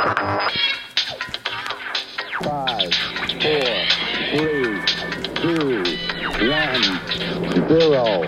[0.00, 0.16] Five,
[2.38, 2.56] four,
[3.38, 3.60] three,
[5.34, 5.84] two,
[6.48, 6.84] one,
[7.68, 8.24] zero.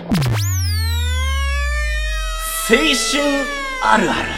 [2.69, 3.23] 青春
[3.81, 4.29] あるある。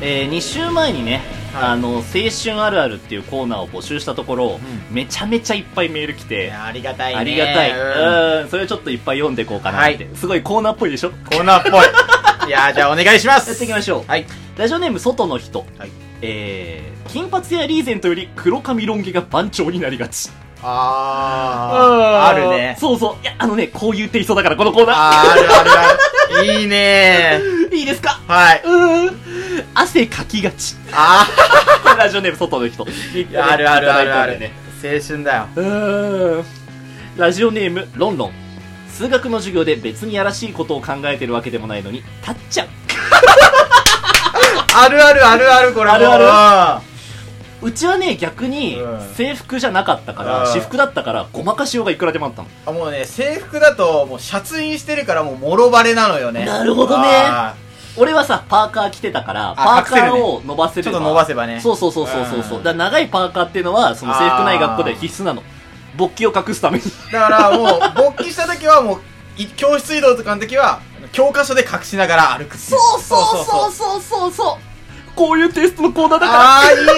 [0.00, 4.60] えー、2週前にね、あの青春あるあるっていうコーナーを募集したところ、
[4.90, 7.20] めちゃめちゃいっぱいメール来いて、やありがたいね。
[7.20, 8.42] ありがたい、うん。
[8.42, 10.16] うん、それをちょっといっぱい読んでいこうかなって、はい。
[10.16, 11.10] すごいコーナーっぽいでしょ？
[11.10, 11.82] コーナーっぽい。
[12.48, 13.50] いやーじゃあお願いします。
[13.50, 14.26] やっていきましょう、はい。
[14.56, 15.90] ラジオネーム外の人、はい。
[16.22, 20.30] えー、金髪やリーゼントより黒髪ロン毛が番長になりがち。
[20.62, 22.36] あー。
[22.36, 22.76] あるね。
[22.80, 23.22] そうそう。
[23.22, 24.96] いやあのねこういうテイストだからこのコーナー。
[24.96, 26.44] あるあるある。
[26.60, 27.40] いいね
[27.72, 28.20] いいですか？
[28.26, 28.62] ーはい。
[28.64, 29.21] うーん
[29.74, 30.76] 汗かきがち。
[30.92, 31.26] あ
[31.98, 32.84] ラジオネーム外の人。
[32.84, 34.38] ーあるあるあるある。
[34.38, 34.52] ね。
[34.82, 35.46] 青春だよ。
[35.56, 36.44] うーん。
[37.16, 38.32] ラジオネームロンロン。
[38.90, 42.68] 数学の授業で別にやらしいことを考えてるわけでもないのに立っちゃう
[44.74, 46.24] あるあるあるあるこれあるある？
[46.28, 46.80] あ
[47.62, 49.14] うちはね逆にうん。
[49.16, 50.46] 制服じゃなかったからうん。
[50.46, 52.48] 私服だったからごまかしようがいくらでもあったの。
[52.66, 56.44] あもうね制服だともうシャツインしてるからもうもろバレなのよね。
[56.44, 57.08] なるほどね。
[57.08, 57.54] あ
[57.96, 60.92] 俺はさパーカー着てたからパーカーを伸ばせれば。
[60.92, 61.60] ちょっと伸ばせばね。
[61.60, 62.58] そうそうそうそうそうそう。
[62.58, 62.64] うん。
[62.64, 65.42] だ長いパーカーっていうのはその制服ない学校で必須なの。
[65.96, 66.84] 勃起を隠すために。
[66.84, 69.00] ーだからもう勃起した時はもう
[69.36, 70.80] い教室移動とかの時は
[71.12, 74.72] 教科書で隠しながら歩くそうそうそうそうそうそう
[75.14, 76.38] こういうテストのコーナーだから。
[76.38, 76.92] ああいいね。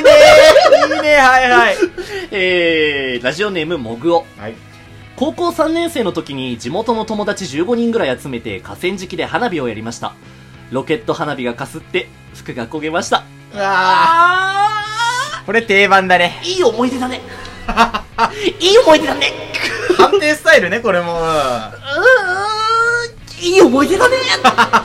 [0.96, 1.16] いいね。
[1.16, 1.76] はいはい。
[2.30, 4.54] えー、ラジオネームもぐおはい。
[5.16, 10.14] 高校3年生の時に地元の友達15人ぐらい集めて河川敷で花火をやりました
[10.70, 13.24] ロケット花火がかすって服が焦げました。
[15.46, 16.40] これ定番だね。
[16.42, 17.20] ーいい思い出だね。
[18.60, 19.32] いい思い出だね。
[19.96, 21.14] 判定スタイルねこれも。
[21.14, 21.20] うん。
[21.20, 21.34] うーん。
[23.40, 24.16] いい思い出だね。
[24.44, 24.84] あ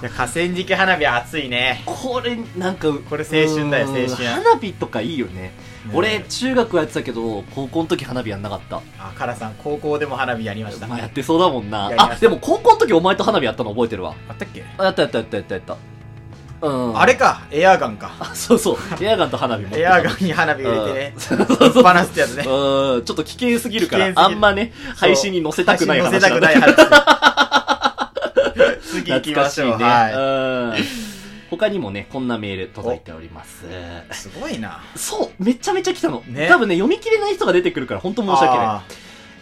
[0.00, 1.82] いや河川敷花火は熱いね。
[1.86, 4.26] ーこれなんかこれ青春だよ青春。
[4.26, 5.52] 花火とかいいよね、
[5.90, 5.96] うん。
[5.96, 8.80] 俺中学はやってたけど高校の時花火やんなかった。
[8.98, 10.86] あカラさん高校でも花火やりました。
[10.86, 11.92] まあやってそうだもんな。
[11.96, 14.14] あでも高校の時お前と花火やったの覚えてるわ。
[14.28, 14.64] あったっけ？
[14.78, 15.76] あやったやったやったやったやった。
[16.62, 16.98] うん。
[16.98, 18.12] あれかエアガンか。
[18.20, 18.78] あそうそう。
[19.00, 19.82] エアガンと花火持ってた。
[19.82, 21.12] エアガンに花火入れてね。
[21.14, 21.20] うん。
[21.20, 22.44] そうそうそう放すってやつね。
[22.46, 23.04] うん。
[23.04, 27.59] ちょっと危険すぎるからあんまね配信に載せたくない話配信載せたくない話
[29.10, 31.10] 次行きましょう、懐かしいね、はうん。
[31.50, 33.66] 他にもねこんなメール届いております。
[33.66, 34.82] いすごいな。
[34.94, 36.48] そうめちゃめちゃ来たの、ね。
[36.48, 38.56] 多分ね読み切れない人が出てくるから本当申し訳ない。
[38.66, 38.84] あ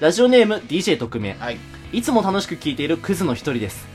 [0.00, 1.32] ラジオネーム DJ 特命。
[1.32, 1.58] ーはい。
[1.92, 3.86] いつも楽しく聞いているクズの一人です。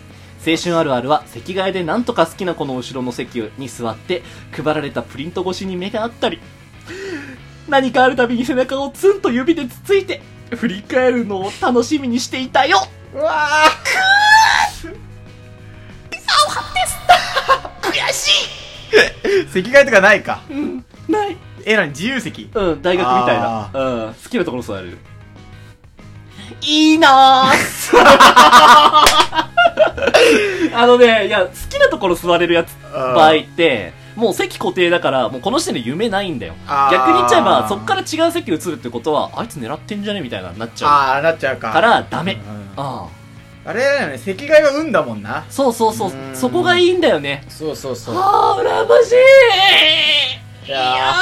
[0.45, 6.40] 青春あるあるは席替えでなんとか好きな子の後ろの席に座って配られたプリント越しに目があったり
[7.69, 12.78] 何かあるたびに背中をツンと指でつついて振り返るのを楽しみにしていたよ。
[13.16, 13.47] うわ
[13.85, 14.12] 悔
[18.12, 20.42] しー席替えとかないか？
[20.50, 21.38] いうんない。
[21.66, 22.50] えなに自由席？
[22.54, 23.70] うん大学みたいな。
[23.74, 24.98] うん好きなところ座れる。
[26.62, 27.94] いいなぁ
[30.76, 33.14] あのねいや好きなところ座れるやつあー。
[33.16, 36.53] 場合ってもう席固定だからもうこの時点で夢ないんだよ。
[36.68, 36.92] あー。
[36.92, 40.22] 逆に言っちゃえばそっから違う席移るってことはあいつ狙ってんじゃね？
[40.22, 41.72] みたいななっちゃああなっちゃうか。
[41.72, 42.34] うからダメ。
[42.34, 42.40] うん
[42.78, 43.22] ああ
[43.66, 45.46] あれだよね席替えは運だもんな。
[45.50, 46.12] そうそうそう。
[46.12, 46.35] うん。
[46.35, 47.46] そこがいいんだよね。
[47.47, 48.16] そうそうそう。
[48.18, 49.13] ああ羨まし
[50.66, 50.68] い。
[50.68, 51.13] いやや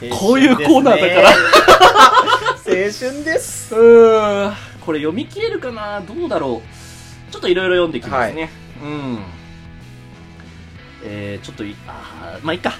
[0.00, 0.08] ー。
[0.10, 1.30] ーこういうコーナーだから。
[2.66, 3.74] 青春です。
[3.74, 4.54] うーん。
[4.84, 6.00] これ読み切れるかな？
[6.00, 7.32] どうだろう。
[7.32, 8.50] ちょっといろいろ読んでいきますね、
[8.82, 9.18] うん。
[11.04, 12.72] えー、ちょっといあーまあいいか。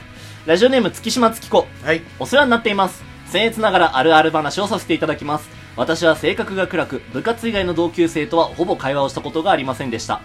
[0.47, 1.67] ラジオネーム月島月子。
[1.85, 2.03] はい。
[2.19, 3.03] お世話になっています。
[3.31, 10.21] 僭越ながらあるある話をさせていただきます私は性格が暗く部活以外の同級生とはほぼ会話をしたことがありませんでした、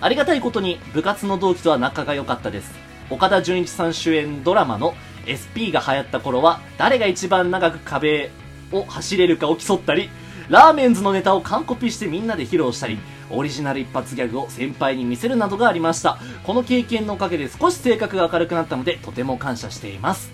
[0.00, 2.72] ありがたいことに部活の同期とは仲が良かったです。
[3.10, 4.94] 岡田准一さん主演ドラマの
[5.28, 8.30] SP が流行った頃は誰が一番長く壁
[8.72, 10.08] を走れるかを競ったり
[10.48, 12.98] ラーメンズのネタを完コピしてみんなで披露したり
[13.30, 16.18] オリジナル一発ギャグを先輩に見せるなどがありました。
[16.44, 20.32] この経験のおかげで少し性格が明るくなったのでとても感謝しています。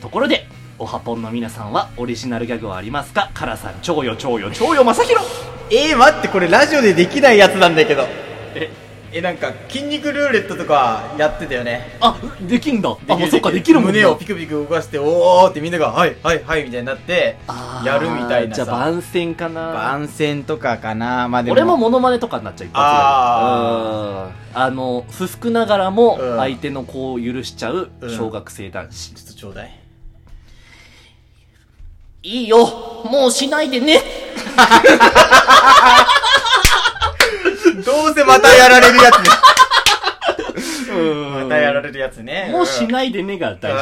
[0.00, 3.30] ところでおはぽんの皆さんはオリジナルギャグはありますか？
[3.32, 5.20] カラさん超よ超よ超よまさひろ
[5.70, 8.02] えー、待ってこれラジオでできないやつなんだけど。
[8.56, 8.70] え
[9.12, 11.96] えなんか筋肉ルーレットとかやってたよね。
[12.00, 12.88] あできんだ。
[13.08, 13.78] あもうそっかできる。
[13.78, 13.92] もんだ。
[13.92, 17.36] 胸をピクピク動かしておーってみんながはいはいはいみたいになって
[17.84, 18.64] やるみたいなさ。
[18.64, 19.72] じゃあ番宣かな？
[19.72, 21.28] 番宣とかかな。
[21.28, 21.52] まあでも。
[21.52, 24.60] 俺もモノマネとかになっちゃう一発あうん。
[24.60, 26.36] あの不服ながらもうん。
[26.38, 28.10] 相手の子を許しちゃううん。
[28.10, 29.80] 小学生男子、ちょっとちょうだい
[32.24, 34.00] いいよ、もうしないでね。
[37.84, 39.24] どうせまたやられるやつね。
[40.90, 42.48] うんまたやられるやつね。
[42.50, 43.78] もうしないでねが大事。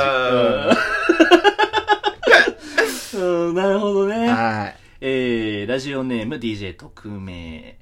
[3.17, 4.27] うんうんなるほどね。
[4.27, 4.75] はい。
[5.01, 7.77] えー、ラジオネーム DJ 特命。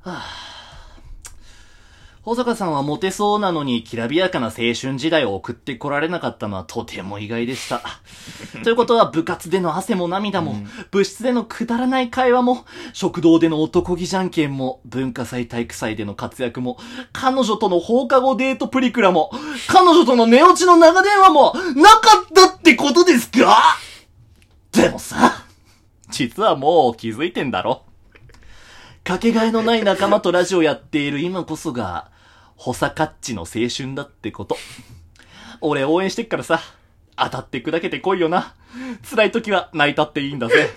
[0.00, 0.63] はぁ。
[2.24, 7.82] 保坂さんはモテそうなのにきらびやかな青春時代を送ってこられなかったのはとても意外でした。
[8.64, 10.56] ということは部活での汗も涙も、
[10.90, 16.78] 部室でのくだらない会話も、食堂での男気じゃんけんも、文化祭体育祭での活躍も、
[17.12, 19.30] 彼女との放課後デートプリクラも、
[19.68, 23.76] 彼女との寝落ちの長電話も、なかったってことですか？
[24.72, 25.44] でもさ、
[26.08, 27.82] 実はもう気づいてんだろ。
[29.04, 32.13] かけがえのない仲間とラジオやっている今こそが、
[32.56, 34.56] ホサカッチの青春だってこと。
[35.60, 36.60] 俺応援してっからさ、
[37.16, 38.54] 当たって砕けてこいよな。
[39.08, 40.74] 辛い時は泣いたっていいんだぜ。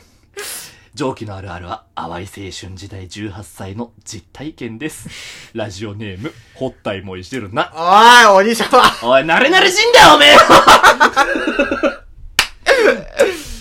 [0.94, 5.10] 蒸気のあるあるは淡い青春時代18歳の実体験です。
[5.54, 7.72] ラジオネーム、ほったいもいしてるな。
[7.76, 8.80] おい、おじさま。
[9.08, 10.36] おい、慣れ慣れしいんだよ、おめえ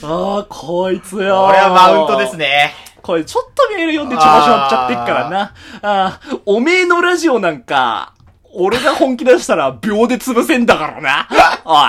[0.02, 1.44] ああ、こいつよ。
[1.44, 2.36] 俺はマウントです。
[2.36, 2.74] ね。
[3.06, 5.40] これちょっとメール読んで調子乗っちゃってっからな。
[5.40, 8.14] ああー、おめえのラジオなんか、
[8.52, 11.28] 俺が本気出したら秒で潰せんだからな。
[11.64, 11.88] おい。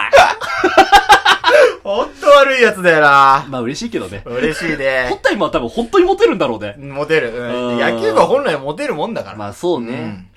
[1.83, 3.45] ほんと悪いやつだよな。
[3.49, 4.21] まあ嬉しいけどね。
[4.25, 5.19] 嬉しいホッね。
[5.23, 6.75] タイムは多分本当にモテるんだろうね。
[6.77, 7.33] モテる。
[7.33, 9.37] うんうん野球部は本来モテるもんだから。
[9.37, 9.93] まあそうね。
[9.93, 10.27] うん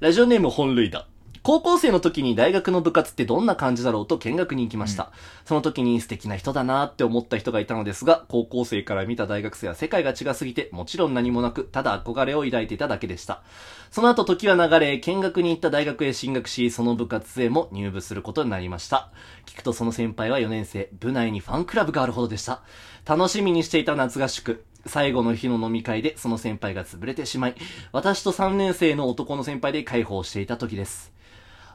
[0.00, 1.06] ラジオネーム本類だ。
[1.46, 5.12] 高校生の時に大学の部活ってどんな感じだろうと見学に行きました。
[5.44, 13.44] その時に素敵な人だなって思った人がいたのですが、高校生から見た大学生は世界が違すぎて、もちろん何もなく、ただ憧れを抱いていただけでした。
[13.92, 19.12] その後時は流れ、見学に行った大学へ進学し、その部活へも入部することになりました。
[19.46, 22.62] 聞くとその先輩は4年生、部内にファンクラブがあるほどでした。
[23.04, 24.64] 楽しみにしていた夏合宿。
[24.84, 27.54] 最後の日の飲み会でその先輩が潰れてしまい、
[27.92, 31.14] 私と3年生の男の先輩で解放していた時です。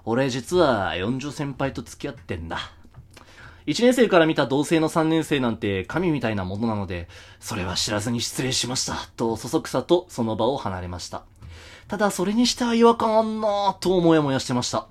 [0.06, 2.60] 俺実は40先輩と付き合ってんだ。
[3.68, 7.08] 1年生から見た同性の3年生なんて神みたいなものなので、
[7.40, 11.24] それは知らずに失礼しました、とそそくさとその場を離れました。
[11.88, 14.88] ただそれにしては違和感あんなぁともやもやしてました。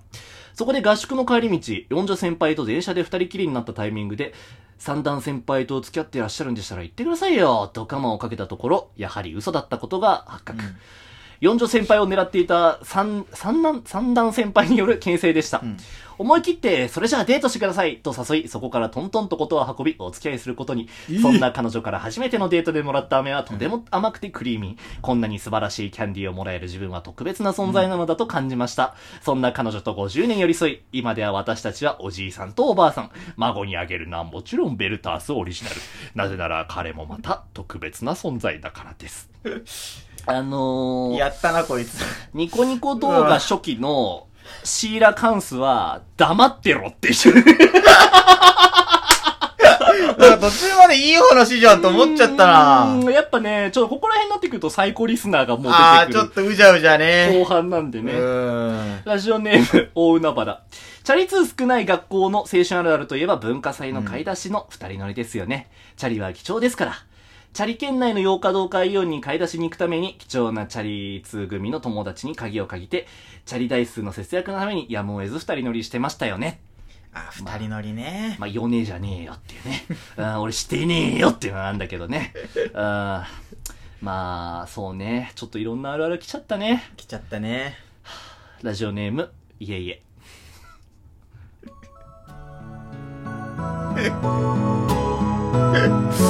[0.55, 4.35] そこで合宿の帰り道、四女先輩と電車で二人きりになったタイミングで、
[4.79, 10.63] 三段先輩と付き合ってらっしゃるんでしたら言ってくださいよ、と我慢をかけたところ、やはり嘘だったことが発覚。
[11.41, 15.63] 四女先輩を狙っていた三、三段、三段先輩による牽制でした。
[16.19, 20.91] 思い切って、それじゃあデートしてくださいと誘い、そこからトントンとことを運び、お付き合いすることに。
[21.23, 25.01] そんな彼女から初めてのデートでもらった飴はとても甘くてクリーミー。
[25.01, 28.95] こんなに素晴らしいキャンディーをもらえる自分は特別な存在なのだと感じました。
[29.23, 33.11] そんな彼女と50年寄り添い、今では私たちはおじいさんとおばあさん。
[33.39, 35.77] 孫にあげるのはもちろんベルタースオリジナル。
[36.15, 40.10] なぜなら彼もまた特別な存在だからです。
[40.27, 42.01] あのー、やったな、こいつ。
[42.35, 44.27] ニコニコ動画初期の
[44.65, 47.71] シーラカンスは黙ってろって言ってる。
[50.19, 52.85] なんか途中までいい話じゃんと思っちゃったな。
[52.85, 56.47] うんやっぱね、ちょっとここら辺になってくるとサイコリスナーがもうあー、ちょっ出てくる。
[56.49, 57.39] とうじゃうじゃね。
[57.39, 58.13] 後半なんでうね。
[59.05, 60.63] ラジオネーム、大海原。
[61.03, 65.71] チャリ通少ない学校の青春あるあるといえば文化祭の買い出しの二人乗りですよね。
[65.97, 66.93] チャリは貴重ですから。
[67.53, 73.09] チャリ圏内の洋華堂会イオンに買い出しに行くために貴重なチャリ通組の友達に鍵をかけて、
[73.45, 76.61] チャリ台数の節約のためにやむを得ず二人乗りしてましたよね。
[77.13, 78.37] あ、二人乗りね。
[78.39, 79.85] まあ、よねえじゃねえよっていうね。
[80.17, 82.33] うん俺してねえよっていうのなんだけどね。
[82.55, 83.25] うんま
[84.63, 85.33] あ、そうね。
[85.35, 86.85] ちょっといろんなあるある来ちゃったね。
[86.97, 87.75] 来ちゃったね。
[88.63, 90.03] ラジオネーム、いえいえ。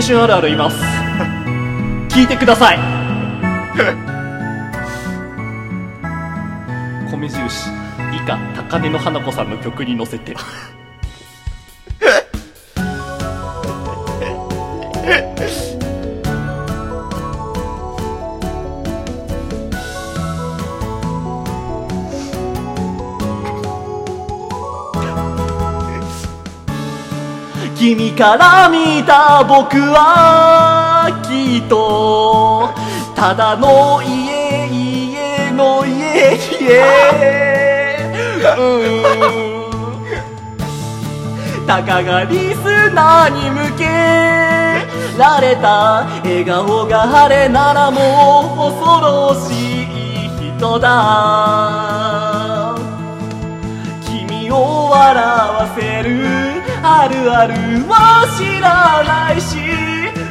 [0.00, 0.78] 青春あるある言います。
[2.08, 2.78] 聞いてください。
[7.10, 7.68] 米印、
[8.14, 10.34] 以下、高根の花子さんの曲に乗せて。
[27.90, 32.70] 君から見た僕はきっと
[33.16, 36.78] ただの家家の家家。
[38.56, 38.62] う
[41.58, 41.66] ん。
[41.66, 43.86] たかがリスナーに向け
[45.18, 50.88] られた笑顔があれならもう恐ろしい人だ。
[54.04, 56.49] 君を笑わせる
[56.82, 57.54] あるある
[57.88, 59.58] は知らないし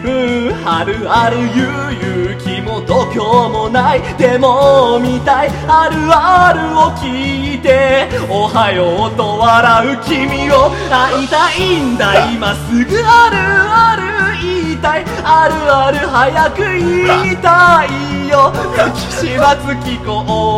[0.04, 3.18] うんあるある言う勇気も度胸
[3.50, 4.02] もない。
[4.18, 5.50] でも見たい。
[5.68, 12.32] あるあるを聞いておはようと笑う君を会いたいんだ。
[12.32, 14.19] 今すぐあるある。
[14.42, 15.06] 言いたい。
[15.24, 18.52] あるある早く言いたいよ。
[18.76, 20.12] 月島月子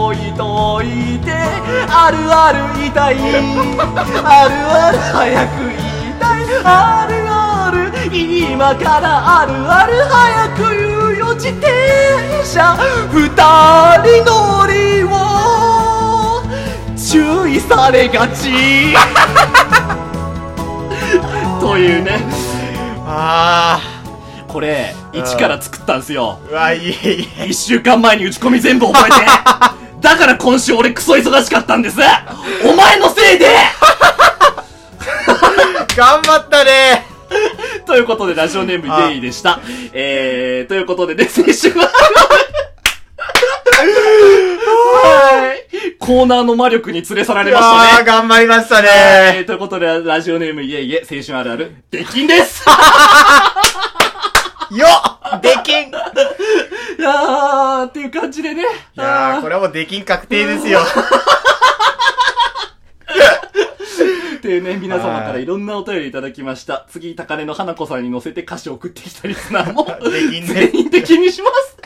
[0.07, 1.31] 置いといて
[1.89, 3.15] あるある言いたい。
[3.15, 3.19] あ
[4.47, 5.75] るある早く言
[6.11, 6.43] いたい。
[6.63, 11.33] あるある今からあるある早く言うよ。
[11.35, 11.67] 自転
[12.43, 12.75] 車
[13.11, 13.29] 二
[14.03, 15.09] 人乗りを
[16.95, 18.95] 注意されがち。
[21.59, 22.40] というね
[23.13, 23.79] あ
[24.47, 26.39] これ一から作ったんですよ。
[26.45, 27.27] ーうわいえい。
[27.39, 29.25] え一週間前に打ち込み全部覚えて。
[30.01, 31.99] だから今週俺クソ忙しかったんです。
[32.65, 33.47] お前のせいで。
[35.95, 37.05] 頑張ったね。
[37.85, 39.59] ということで、ラジオネームイエイでした。
[39.93, 41.91] えー、ということでね、先週は、はい。
[46.11, 48.05] コーナーの魔力に連れ去られましたね。
[48.05, 48.81] 頑張りましたは
[49.33, 52.65] いねということで、ラジオネームイエイエ、青春あるある、できんです
[54.75, 54.87] よ
[55.37, 55.91] っできんいい
[57.01, 58.63] やー、っていう感じでね。
[58.95, 60.81] やー、これはもうできん確定ですよ。
[64.35, 66.85] っていうね、皆様からいろんなお便りいただきました。
[66.89, 71.80] 次、高根の花子さんに乗せて歌詞を送ってきたリスナーも、できんね全員的にします。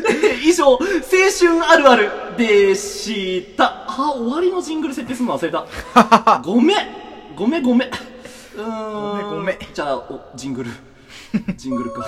[0.44, 3.84] 以上、青春あるあるでした。
[3.86, 5.66] あ、終わりのジングル設定するの忘れた。
[6.44, 6.76] ごめん。
[7.36, 7.88] ごめんごめん。
[7.88, 8.66] うーん。
[9.02, 10.70] ごめんごめんじゃあ、お、ジングル。
[11.56, 12.04] ジングルか。